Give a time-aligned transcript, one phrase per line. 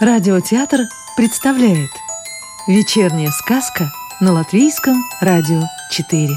[0.00, 0.82] Радиотеатр
[1.16, 1.90] представляет
[2.68, 3.90] Вечерняя сказка
[4.20, 6.28] на Латвийском радио 4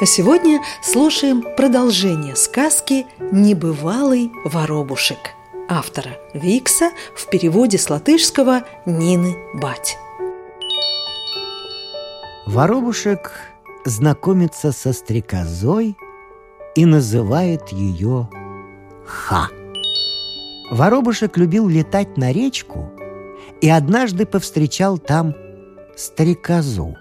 [0.00, 5.18] А сегодня слушаем продолжение сказки «Небывалый воробушек»
[5.68, 9.98] автора Викса в переводе с латышского Нины Бать.
[12.46, 13.32] Воробушек
[13.84, 15.94] знакомится со стрекозой
[16.74, 18.28] и называет ее
[19.06, 19.48] Ха.
[20.70, 22.90] Воробушек любил летать на речку
[23.60, 25.34] и однажды повстречал там
[25.96, 26.96] стрекозу.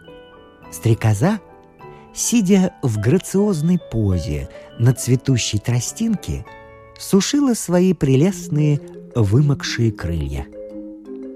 [0.72, 1.40] Стрекоза,
[2.14, 6.46] сидя в грациозной позе на цветущей тростинке,
[7.00, 8.82] сушила свои прелестные
[9.16, 10.46] вымокшие крылья.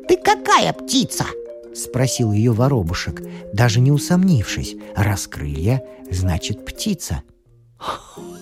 [0.08, 1.26] «Ты какая птица?»—
[1.76, 3.22] спросил ее воробушек,
[3.54, 4.76] даже не усомнившись.
[4.96, 7.24] Раз крылья, значит птица.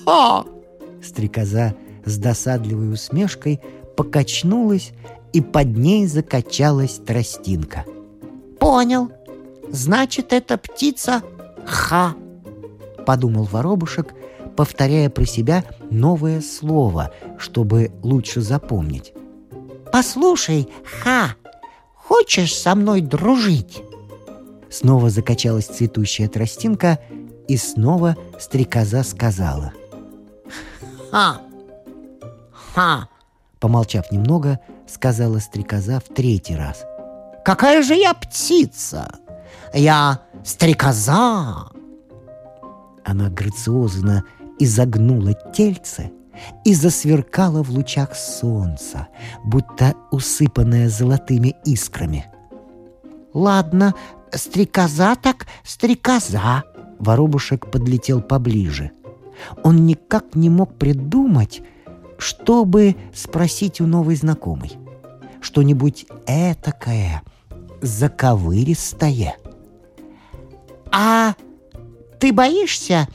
[0.06, 0.46] «О!»
[1.02, 3.62] Стрекоза с досадливой усмешкой
[3.96, 4.92] покачнулась,
[5.32, 7.86] и под ней закачалась тростинка.
[8.60, 9.12] «Понял.
[9.70, 11.24] Значит, это птица
[11.66, 12.16] Ха!»—
[13.06, 14.14] подумал воробушек,
[14.56, 19.14] повторяя про себя новое слово, чтобы лучше запомнить.
[19.92, 21.36] «Послушай, Ха,
[21.96, 23.82] хочешь со мной дружить?»
[24.70, 27.00] Снова закачалась цветущая тростинка,
[27.48, 29.74] и снова стрекоза сказала.
[31.12, 31.42] «Ха!
[32.52, 33.08] Ха!»
[33.60, 36.86] Помолчав немного, сказала стрекоза в третий раз.
[37.46, 39.08] «Какая же я птица!
[39.74, 41.70] Я стрекоза!»
[43.06, 44.24] Она грациозно
[44.60, 46.12] изогнула тельце
[46.66, 49.08] и засверкала в лучах солнца,
[49.44, 52.26] будто усыпанная золотыми искрами.
[53.34, 53.94] «Ладно,
[54.32, 56.64] стрекоза так стрекоза!»
[57.04, 58.92] Воробушек подлетел поближе.
[59.64, 61.62] Он никак не мог придумать,
[62.18, 64.72] чтобы спросить у новой знакомой.
[65.42, 67.22] Что-нибудь этакое,
[67.82, 69.36] заковыристое.
[70.94, 71.34] «А
[72.20, 73.10] ты боишься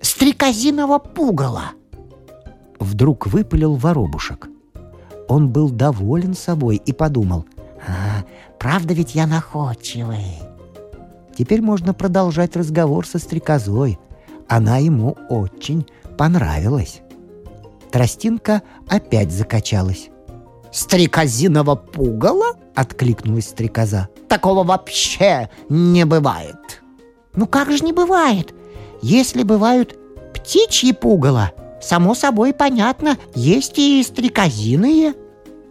[0.00, 1.72] стрекозиного пугала?»
[2.80, 4.48] Вдруг выпалил воробушек.
[5.28, 7.44] Он был доволен собой и подумал,
[7.86, 8.24] а,
[8.58, 10.47] «Правда ведь я находчивый?»
[11.38, 13.96] Теперь можно продолжать разговор со стрекозой.
[14.48, 17.00] Она ему очень понравилась.
[17.92, 20.08] Тростинка опять закачалась.
[20.72, 24.08] «Стрекозиного пугала?»— откликнулась стрекоза.
[24.28, 26.82] «Такого вообще не бывает!»
[27.36, 28.52] «Ну как же не бывает?
[29.00, 29.96] Если бывают
[30.34, 35.14] птичьи пугала, само собой понятно, есть и стрекозиные!»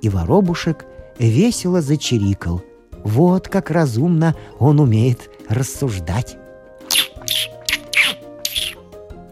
[0.01, 0.85] И воробушек
[1.19, 2.61] весело зачирикал.
[3.03, 6.37] Вот как разумно он умеет рассуждать.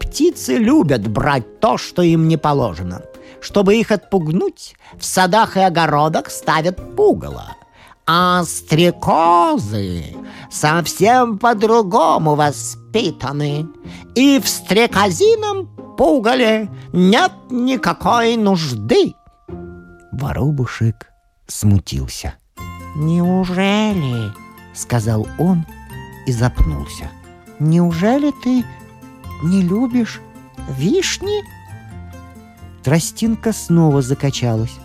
[0.00, 3.02] Птицы любят брать то, что им не положено.
[3.40, 7.56] Чтобы их отпугнуть, в садах и огородах ставят пугало.
[8.06, 10.16] А стрекозы
[10.50, 13.66] совсем по-другому воспитаны.
[14.14, 19.14] И в стрекозином пугале нет никакой нужды.
[20.12, 21.08] Воробушек
[21.46, 22.34] смутился.
[22.96, 24.32] «Неужели?»—
[24.74, 25.66] сказал он
[26.26, 27.10] и запнулся.
[27.58, 28.64] «Неужели ты
[29.42, 30.20] не любишь
[30.68, 31.42] вишни?»
[32.82, 34.76] Тростинка снова закачалась.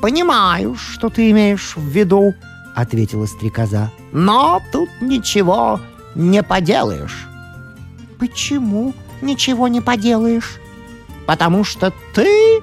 [0.00, 2.34] «Понимаю, что ты имеешь в виду»,—
[2.74, 3.90] ответила стрекоза.
[4.12, 5.80] «Но тут ничего
[6.14, 7.26] не поделаешь».
[8.18, 10.58] «Почему ничего не поделаешь?»
[11.26, 12.62] «Потому что ты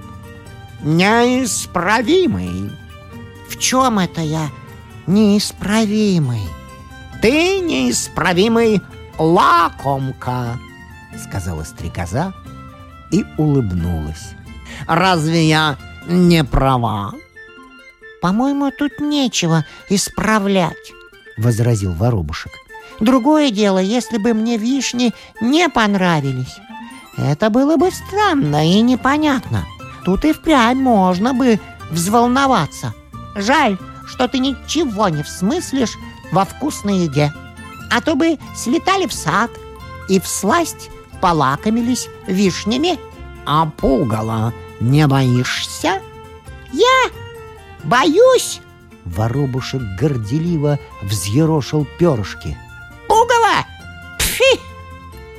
[0.81, 2.71] неисправимый».
[3.47, 4.49] «В чем это я
[5.05, 6.41] неисправимый?»
[7.25, 8.83] «Ты неисправимый
[9.17, 10.59] лакомка»,—
[11.23, 12.35] сказала стрекоза
[13.09, 14.35] и улыбнулась.
[14.85, 15.75] «Разве я
[16.07, 17.15] не права?»
[18.21, 20.93] «По-моему, тут нечего исправлять»,—
[21.37, 22.51] возразил воробушек.
[22.99, 25.11] «Другое дело, если бы мне вишни
[25.41, 26.57] не понравились.
[27.17, 29.65] Это было бы странно и непонятно.
[30.03, 31.59] Тут и впрямь можно бы
[31.89, 32.93] взволноваться.
[33.33, 35.95] Жаль, что ты ничего не всмыслишь
[36.35, 37.33] во вкусной еде.
[37.89, 39.49] А то бы слетали в сад
[40.09, 40.89] и в сласть
[41.21, 42.99] полакомились вишнями.
[43.45, 46.01] А пугало не боишься?
[46.73, 47.09] Я
[47.85, 48.59] боюсь!
[49.05, 52.57] Воробушек горделиво взъерошил перышки.
[53.07, 53.65] Пугало?
[54.19, 54.59] Пфи!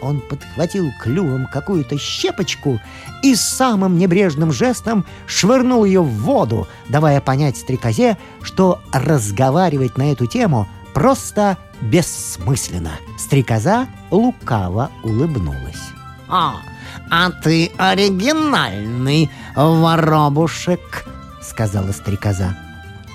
[0.00, 2.80] Он подхватил клювом какую-то щепочку
[3.22, 10.26] и самым небрежным жестом швырнул ее в воду, давая понять стрекозе, что разговаривать на эту
[10.26, 12.92] тему просто бессмысленно.
[13.18, 15.90] Стрекоза лукаво улыбнулась.
[16.26, 16.62] Ха-ха!
[17.10, 21.04] А ты оригинальный воробушек,
[21.42, 22.56] сказала стрекоза.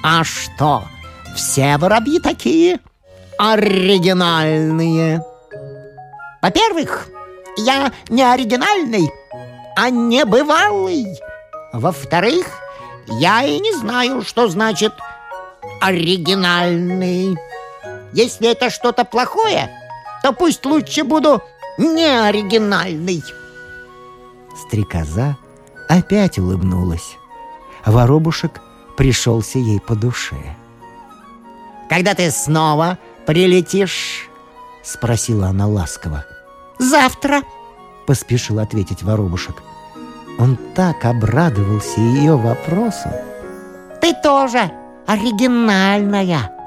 [0.04, 0.83] А что,
[1.36, 2.80] все воробьи такие
[3.39, 5.24] оригинальные?
[6.39, 7.07] Во-первых,
[7.57, 9.10] я не оригинальный,
[9.75, 11.07] а небывалый.
[11.74, 12.45] Во-вторых,
[13.07, 14.94] я и не знаю, что значит
[15.81, 17.36] оригинальный.
[18.13, 19.69] Если это что-то плохое,
[20.22, 21.42] то пусть лучше буду
[21.78, 23.24] не оригинальный.
[24.56, 25.38] Стрекоза
[25.88, 27.18] опять улыбнулась.
[27.86, 28.62] Воробушек
[28.98, 30.56] пришелся ей по душе.
[31.90, 34.30] «Когда ты снова прилетишь?»—
[34.84, 36.25] спросила она ласково.
[36.80, 37.42] «Завтра»,—
[38.08, 39.56] поспешил ответить воробушек.
[40.40, 43.10] Он так обрадовался ее вопросу.
[44.02, 44.72] «Ты тоже
[45.08, 46.61] оригинальная!»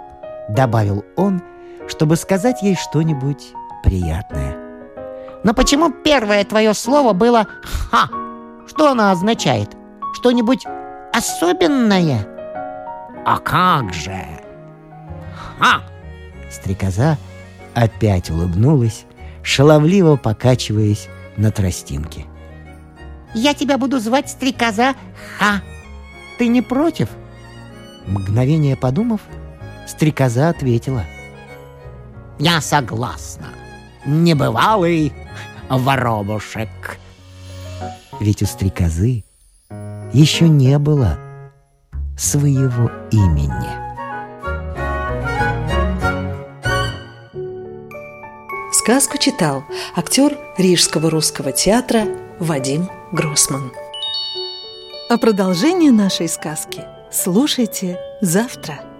[0.48, 1.42] Добавил он,
[1.88, 3.52] чтобы сказать ей что-нибудь
[3.82, 4.56] приятное.
[5.42, 8.08] «Но почему первое твое слово было «ха»?
[8.66, 9.70] Что оно означает?
[10.14, 10.66] Что-нибудь
[11.12, 12.26] особенное?»
[13.26, 14.16] «А как же?»
[15.58, 15.82] «Ха!»
[16.50, 17.18] Стрекоза
[17.74, 19.04] опять улыбнулась,
[19.42, 22.24] шаловливо покачиваясь на тростинке.
[23.34, 24.94] «Я тебя буду звать Стрекоза
[25.38, 25.60] Ха.
[26.38, 27.08] Ты не против?»
[28.06, 29.20] Мгновение подумав,
[29.86, 31.04] стрекоза ответила.
[32.38, 33.48] «Я согласна.
[34.06, 35.12] Небывалый
[35.68, 36.98] воробушек».
[38.20, 39.24] Ведь у стрекозы
[40.12, 41.18] еще не было
[42.16, 43.84] своего имени.
[48.72, 49.64] Сказку читал
[49.96, 52.06] актер Рижского русского театра
[52.38, 53.72] Вадим Гроссман.
[55.08, 58.93] А продолжение нашей сказки слушайте завтра.